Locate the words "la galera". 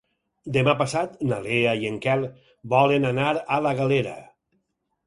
3.69-4.19